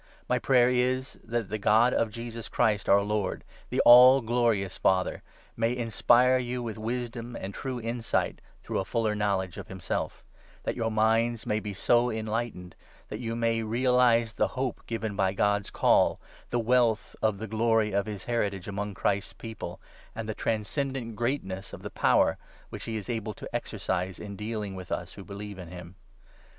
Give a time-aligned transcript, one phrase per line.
[0.27, 5.21] My prayer is that the God of Jesus Christ our Lord, the all glorious Father,
[5.55, 9.67] may in spire you with wisdom and true insight through a fuller know ledge of
[9.67, 10.23] himself;
[10.63, 12.75] that your minds may be so enlightened
[13.09, 17.91] that you may realize the hope given by God's Call, the wealth of the glory
[17.91, 19.79] of his heritage among Christ's People,
[20.15, 22.39] and the transcen dant greatness of the power
[22.69, 25.93] which he is able to exercise in deal ing with us who believe in him.